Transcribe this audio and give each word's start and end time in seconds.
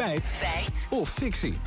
Feit. 0.00 0.26
Feit. 0.26 0.86
Of 0.90 1.08
fictie. 1.08 1.58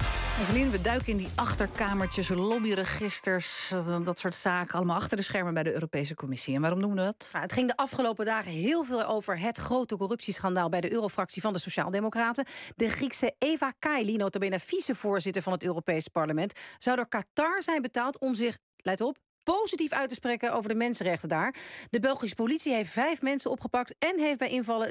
Evelien, 0.42 0.71
we 0.71 0.82
duiken 0.82 1.08
in 1.08 1.18
die 1.18 1.29
achterkamertjes, 1.36 2.29
lobbyregisters, 2.29 3.74
dat 4.04 4.20
soort 4.20 4.36
zaken. 4.36 4.76
Allemaal 4.76 4.96
achter 4.96 5.17
de 5.17 5.24
schermen 5.24 5.54
bij 5.54 5.63
de 5.63 5.74
Europese 5.74 6.15
Commissie. 6.15 6.56
En 6.56 6.62
waarom 6.62 6.81
doen 6.81 6.90
we 6.90 6.96
dat? 6.96 7.29
het 7.31 7.54
ging 7.54 7.67
de 7.67 7.76
afgelopen 7.76 8.26
dagen 8.26 8.51
heel 8.51 8.83
veel 8.83 9.06
over 9.06 9.40
het 9.40 9.58
grote 9.58 9.97
corruptieschandaal 9.97 10.69
bij 10.69 10.81
de 10.81 10.92
Eurofractie 10.92 11.42
van 11.42 11.54
de 11.54 11.60
Sociaaldemocraten. 11.60 12.46
De 12.76 12.90
Griekse 12.90 13.35
Eva 13.38 13.74
Kaili, 13.79 14.15
notabene 14.15 14.60
vicevoorzitter 14.60 15.42
van 15.42 15.54
het 15.54 15.63
Europees 15.63 16.08
Parlement, 16.08 16.59
zou 16.77 16.95
door 16.95 17.08
Qatar 17.08 17.62
zijn 17.62 17.81
betaald 17.81 18.20
om 18.20 18.36
zich, 18.36 18.58
let 18.77 19.02
op, 19.02 19.18
positief 19.44 19.91
uit 19.91 20.09
te 20.09 20.16
spreken 20.16 20.53
over 20.53 20.70
de 20.70 20.75
mensenrechten 20.75 21.30
daar. 21.30 21.55
De 21.89 21.99
Belgische 21.99 22.35
politie 22.35 22.73
heeft 22.73 22.91
vijf 22.91 23.21
mensen 23.21 23.52
opgepakt... 23.52 23.95
en 23.99 24.20
heeft 24.20 24.38
bij 24.38 24.49
invallen 24.49 24.88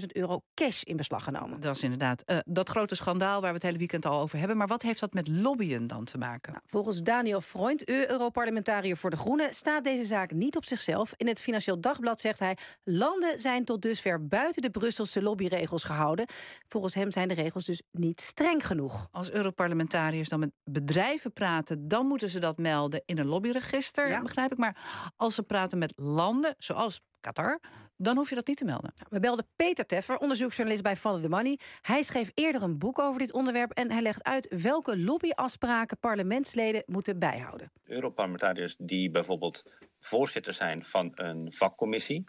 600.000 0.00 0.06
euro 0.06 0.42
cash 0.54 0.82
in 0.82 0.96
beslag 0.96 1.24
genomen. 1.24 1.60
Dat 1.60 1.76
is 1.76 1.82
inderdaad 1.82 2.22
uh, 2.26 2.38
dat 2.44 2.68
grote 2.68 2.94
schandaal 2.94 3.40
waar 3.40 3.48
we 3.48 3.54
het 3.54 3.62
hele 3.62 3.78
weekend 3.78 4.06
al 4.06 4.20
over 4.20 4.38
hebben. 4.38 4.56
Maar 4.56 4.66
wat 4.66 4.82
heeft 4.82 5.00
dat 5.00 5.12
met 5.12 5.28
lobbyen 5.28 5.86
dan 5.86 6.04
te 6.04 6.18
maken? 6.18 6.52
Nou, 6.52 6.64
volgens 6.66 7.02
Daniel 7.02 7.40
Freund, 7.40 7.88
Europarlementariër 7.88 8.96
voor 8.96 9.10
de 9.10 9.16
Groenen... 9.16 9.52
staat 9.54 9.84
deze 9.84 10.04
zaak 10.04 10.32
niet 10.32 10.56
op 10.56 10.64
zichzelf. 10.64 11.14
In 11.16 11.28
het 11.28 11.40
Financieel 11.40 11.80
Dagblad 11.80 12.20
zegt 12.20 12.38
hij... 12.38 12.56
landen 12.84 13.38
zijn 13.38 13.64
tot 13.64 13.82
dusver 13.82 14.26
buiten 14.28 14.62
de 14.62 14.70
Brusselse 14.70 15.22
lobbyregels 15.22 15.84
gehouden. 15.84 16.26
Volgens 16.68 16.94
hem 16.94 17.10
zijn 17.10 17.28
de 17.28 17.34
regels 17.34 17.64
dus 17.64 17.82
niet 17.90 18.20
streng 18.20 18.66
genoeg. 18.66 19.08
Als 19.10 19.30
Europarlementariërs 19.30 20.28
dan 20.28 20.40
met 20.40 20.50
bedrijven 20.64 21.32
praten... 21.32 21.88
dan 21.88 22.06
moeten 22.06 22.30
ze 22.30 22.38
dat 22.38 22.58
melden 22.58 23.02
in 23.04 23.18
een 23.18 23.26
lobbyregister 23.26 23.80
ja. 23.94 24.22
begrijp 24.22 24.52
ik. 24.52 24.58
Maar 24.58 24.76
als 25.16 25.34
ze 25.34 25.42
praten 25.42 25.78
met 25.78 25.92
landen, 25.96 26.54
zoals 26.58 27.00
Qatar, 27.20 27.60
dan 27.96 28.16
hoef 28.16 28.28
je 28.28 28.34
dat 28.34 28.46
niet 28.46 28.56
te 28.56 28.64
melden. 28.64 28.92
We 29.08 29.20
belden 29.20 29.46
Peter 29.56 29.86
Teffer, 29.86 30.18
onderzoeksjournalist 30.18 30.82
bij 30.82 30.96
Follow 30.96 31.22
the 31.22 31.28
Money. 31.28 31.58
Hij 31.80 32.02
schreef 32.02 32.30
eerder 32.34 32.62
een 32.62 32.78
boek 32.78 32.98
over 32.98 33.18
dit 33.18 33.32
onderwerp... 33.32 33.70
en 33.70 33.90
hij 33.90 34.02
legt 34.02 34.24
uit 34.24 34.62
welke 34.62 34.98
lobbyafspraken 34.98 35.98
parlementsleden 35.98 36.82
moeten 36.86 37.18
bijhouden. 37.18 37.72
Europarlementariërs 37.84 38.76
die 38.78 39.10
bijvoorbeeld 39.10 39.62
voorzitter 40.00 40.52
zijn 40.52 40.84
van 40.84 41.10
een 41.14 41.52
vakcommissie... 41.52 42.24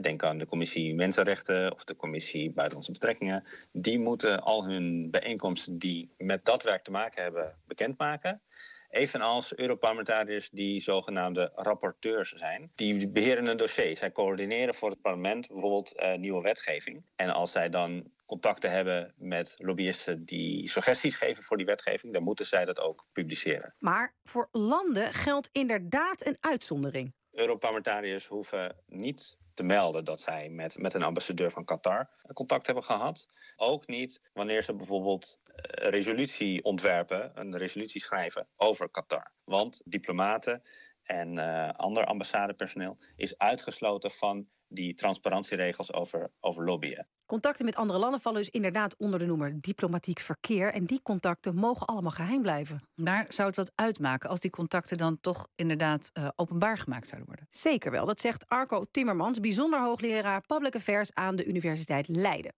Denk 0.00 0.22
aan 0.22 0.38
de 0.38 0.46
commissie 0.46 0.94
Mensenrechten 0.94 1.72
of 1.72 1.84
de 1.84 1.96
commissie 1.96 2.52
Buitenlandse 2.52 2.92
Betrekkingen. 2.92 3.44
Die 3.72 3.98
moeten 3.98 4.42
al 4.42 4.64
hun 4.64 5.10
bijeenkomsten 5.10 5.78
die 5.78 6.14
met 6.16 6.44
dat 6.44 6.62
werk 6.62 6.84
te 6.84 6.90
maken 6.90 7.22
hebben 7.22 7.58
bekendmaken. 7.66 8.42
Evenals 8.92 9.56
Europarlementariërs 9.56 10.50
die 10.50 10.80
zogenaamde 10.80 11.52
rapporteurs 11.54 12.30
zijn. 12.30 12.72
Die 12.74 13.08
beheren 13.08 13.46
een 13.46 13.56
dossier. 13.56 13.96
Zij 13.96 14.12
coördineren 14.12 14.74
voor 14.74 14.90
het 14.90 15.00
parlement 15.00 15.48
bijvoorbeeld 15.48 15.92
uh, 15.96 16.14
nieuwe 16.14 16.42
wetgeving. 16.42 17.04
En 17.16 17.30
als 17.30 17.52
zij 17.52 17.68
dan 17.68 18.10
contacten 18.26 18.70
hebben 18.70 19.14
met 19.16 19.54
lobbyisten 19.58 20.24
die 20.24 20.68
suggesties 20.68 21.16
geven 21.16 21.42
voor 21.42 21.56
die 21.56 21.66
wetgeving, 21.66 22.12
dan 22.12 22.22
moeten 22.22 22.46
zij 22.46 22.64
dat 22.64 22.80
ook 22.80 23.06
publiceren. 23.12 23.74
Maar 23.78 24.14
voor 24.22 24.48
landen 24.50 25.12
geldt 25.12 25.48
inderdaad 25.52 26.26
een 26.26 26.36
uitzondering. 26.40 27.12
Europarlementariërs 27.32 28.26
hoeven 28.26 28.76
niet 28.86 29.36
te 29.54 29.62
melden 29.62 30.04
dat 30.04 30.20
zij 30.20 30.48
met, 30.48 30.78
met 30.78 30.94
een 30.94 31.02
ambassadeur 31.02 31.50
van 31.50 31.64
Qatar 31.64 32.10
contact 32.32 32.66
hebben 32.66 32.84
gehad. 32.84 33.26
Ook 33.56 33.86
niet 33.86 34.20
wanneer 34.32 34.62
ze 34.62 34.74
bijvoorbeeld 34.74 35.40
een 35.44 35.90
resolutie 35.90 36.64
ontwerpen, 36.64 37.30
een 37.34 37.56
resolutie 37.56 38.00
schrijven 38.00 38.48
over 38.56 38.90
Qatar. 38.90 39.32
Want 39.44 39.82
diplomaten 39.84 40.62
en 41.02 41.36
uh, 41.36 41.70
ander 41.70 42.04
ambassadepersoneel 42.04 42.98
is 43.16 43.38
uitgesloten 43.38 44.10
van 44.10 44.48
die 44.74 44.94
transparantieregels 44.94 45.92
over, 45.92 46.30
over 46.40 46.64
lobbyen. 46.64 47.06
Contacten 47.26 47.64
met 47.64 47.76
andere 47.76 47.98
landen 47.98 48.20
vallen 48.20 48.38
dus 48.38 48.50
inderdaad 48.50 48.96
onder 48.96 49.18
de 49.18 49.26
noemer 49.26 49.60
diplomatiek 49.60 50.20
verkeer. 50.20 50.72
En 50.72 50.84
die 50.84 51.02
contacten 51.02 51.54
mogen 51.54 51.86
allemaal 51.86 52.10
geheim 52.10 52.42
blijven. 52.42 52.82
Maar 52.94 53.26
zou 53.28 53.48
het 53.48 53.56
wat 53.56 53.72
uitmaken 53.74 54.28
als 54.28 54.40
die 54.40 54.50
contacten 54.50 54.96
dan 54.96 55.20
toch 55.20 55.48
inderdaad 55.54 56.10
uh, 56.18 56.28
openbaar 56.36 56.78
gemaakt 56.78 57.06
zouden 57.06 57.28
worden? 57.28 57.46
Zeker 57.50 57.90
wel, 57.90 58.06
dat 58.06 58.20
zegt 58.20 58.48
Arco 58.48 58.84
Timmermans, 58.90 59.40
bijzonder 59.40 59.80
hoogleraar 59.80 60.40
Public 60.46 60.74
Affairs 60.76 61.14
aan 61.14 61.36
de 61.36 61.44
Universiteit 61.44 62.08
Leiden 62.08 62.52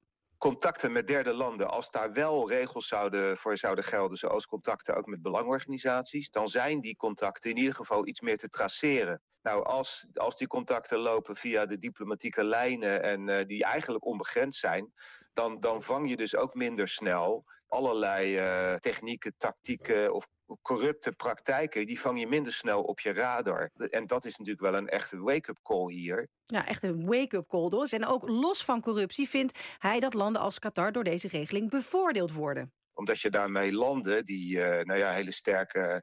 contacten 0.44 0.92
met 0.92 1.06
derde 1.06 1.34
landen, 1.34 1.70
als 1.70 1.90
daar 1.90 2.12
wel 2.12 2.50
regels 2.50 2.88
zouden, 2.88 3.36
voor 3.36 3.56
zouden 3.56 3.84
gelden, 3.84 4.16
zoals 4.16 4.46
contacten 4.46 4.96
ook 4.96 5.06
met 5.06 5.22
belangorganisaties, 5.22 6.30
dan 6.30 6.46
zijn 6.46 6.80
die 6.80 6.96
contacten 6.96 7.50
in 7.50 7.56
ieder 7.56 7.74
geval 7.74 8.06
iets 8.06 8.20
meer 8.20 8.36
te 8.36 8.48
traceren. 8.48 9.22
Nou, 9.42 9.64
als, 9.64 10.06
als 10.14 10.36
die 10.36 10.46
contacten 10.46 10.98
lopen 10.98 11.36
via 11.36 11.66
de 11.66 11.78
diplomatieke 11.78 12.44
lijnen 12.44 13.02
en 13.02 13.28
uh, 13.28 13.46
die 13.46 13.64
eigenlijk 13.64 14.04
onbegrensd 14.04 14.58
zijn, 14.58 14.92
dan, 15.32 15.60
dan 15.60 15.82
vang 15.82 16.08
je 16.08 16.16
dus 16.16 16.36
ook 16.36 16.54
minder 16.54 16.88
snel 16.88 17.44
allerlei 17.68 18.38
uh, 18.38 18.74
technieken, 18.74 19.34
tactieken 19.36 20.12
of 20.12 20.28
corrupte 20.62 21.12
praktijken, 21.12 21.86
die 21.86 22.00
vang 22.00 22.20
je 22.20 22.26
minder 22.26 22.52
snel 22.52 22.82
op 22.82 23.00
je 23.00 23.12
radar. 23.12 23.70
En 23.90 24.06
dat 24.06 24.24
is 24.24 24.36
natuurlijk 24.36 24.60
wel 24.70 24.74
een 24.74 24.88
echte 24.88 25.18
wake-up 25.18 25.58
call 25.62 25.92
hier. 25.92 26.28
Ja, 26.44 26.66
echt 26.66 26.82
een 26.82 27.06
wake-up 27.06 27.48
call 27.48 27.68
dus. 27.68 27.92
En 27.92 28.06
ook 28.06 28.28
los 28.28 28.64
van 28.64 28.80
corruptie 28.80 29.28
vindt 29.28 29.76
hij 29.78 30.00
dat 30.00 30.14
landen 30.14 30.42
als 30.42 30.58
Qatar 30.58 30.92
door 30.92 31.04
deze 31.04 31.28
regeling 31.28 31.70
bevoordeeld 31.70 32.32
worden. 32.32 32.72
Omdat 32.92 33.20
je 33.20 33.30
daarmee 33.30 33.72
landen 33.72 34.24
die 34.24 34.56
uh, 34.56 34.80
nou 34.80 34.98
ja, 34.98 35.12
hele 35.12 35.32
sterke 35.32 36.02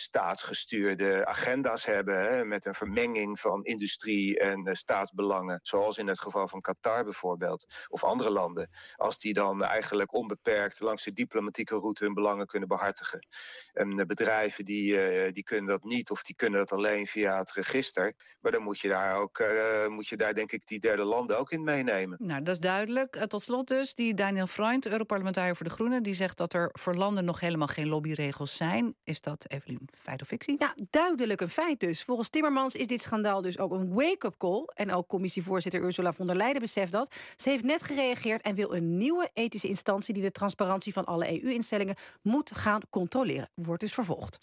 staatsgestuurde 0.00 1.26
agenda's 1.26 1.84
hebben... 1.84 2.06
Hè, 2.22 2.44
met 2.44 2.64
een 2.64 2.74
vermenging 2.74 3.40
van 3.40 3.64
industrie 3.64 4.38
en 4.38 4.68
uh, 4.68 4.74
staatsbelangen... 4.74 5.60
zoals 5.62 5.96
in 5.96 6.06
het 6.06 6.20
geval 6.20 6.48
van 6.48 6.60
Qatar 6.60 7.04
bijvoorbeeld, 7.04 7.66
of 7.88 8.04
andere 8.04 8.30
landen... 8.30 8.70
als 8.96 9.18
die 9.18 9.32
dan 9.32 9.64
eigenlijk 9.64 10.14
onbeperkt 10.14 10.80
langs 10.80 11.04
de 11.04 11.12
diplomatieke 11.12 11.74
route 11.74 12.04
hun 12.04 12.14
belangen 12.14 12.46
kunnen 12.46 12.68
behartigen. 12.68 13.26
En 13.72 13.98
uh, 13.98 14.04
bedrijven 14.04 14.64
die, 14.64 14.92
uh, 14.92 15.32
die 15.32 15.44
kunnen 15.44 15.66
dat 15.66 15.84
niet 15.84 16.10
of 16.10 16.22
die 16.22 16.34
kunnen 16.34 16.58
dat 16.58 16.72
alleen 16.72 17.06
via 17.06 17.38
het 17.38 17.52
register. 17.52 18.14
Maar 18.40 18.52
dan 18.52 18.62
moet 18.62 18.78
je 18.78 18.88
daar 18.88 19.16
ook, 19.16 19.42
moet 19.88 20.08
je 20.08 20.16
daar 20.16 20.34
denk 20.34 20.52
ik 20.52 20.66
die 20.66 20.80
derde 20.80 21.04
landen 21.04 21.38
ook 21.38 21.50
in 21.50 21.64
meenemen. 21.64 22.18
Nou, 22.20 22.42
dat 22.42 22.54
is 22.54 22.60
duidelijk. 22.60 23.16
tot 23.16 23.42
slot 23.42 23.68
dus, 23.68 23.94
die 23.94 24.14
Daniel 24.14 24.46
Freund, 24.46 24.86
Europarlementariër 24.86 25.56
voor 25.56 25.66
de 25.66 25.72
Groenen... 25.72 26.02
die 26.02 26.14
zegt 26.14 26.36
dat 26.36 26.52
er 26.52 26.70
voor 26.72 26.94
landen 26.94 27.24
nog 27.24 27.40
helemaal 27.40 27.66
geen 27.66 27.88
lobbyregels 27.88 28.56
zijn. 28.56 28.96
Is 29.04 29.20
dat, 29.20 29.44
Evelien, 29.48 29.87
feit 29.92 30.22
of 30.22 30.28
fictie? 30.28 30.56
Ja, 30.58 30.74
duidelijk 30.90 31.40
een 31.40 31.48
feit 31.48 31.80
dus. 31.80 32.02
Volgens 32.02 32.28
Timmermans 32.28 32.74
is 32.74 32.86
dit 32.86 33.02
schandaal 33.02 33.42
dus 33.42 33.58
ook 33.58 33.72
een 33.72 33.94
wake-up 33.94 34.34
call. 34.38 34.64
En 34.74 34.92
ook 34.92 35.08
commissievoorzitter 35.08 35.82
Ursula 35.82 36.12
von 36.12 36.26
der 36.26 36.36
Leyen 36.36 36.60
beseft 36.60 36.92
dat. 36.92 37.14
Ze 37.36 37.50
heeft 37.50 37.64
net 37.64 37.82
gereageerd 37.82 38.42
en 38.42 38.54
wil 38.54 38.74
een 38.74 38.96
nieuwe 38.96 39.30
ethische 39.32 39.68
instantie... 39.68 40.14
die 40.14 40.22
de 40.22 40.32
transparantie 40.32 40.92
van 40.92 41.04
alle 41.04 41.42
EU-instellingen 41.42 41.96
moet 42.22 42.50
gaan 42.54 42.80
controleren. 42.90 43.50
Wordt 43.54 43.80
dus 43.80 43.94
vervolgd. 43.94 44.38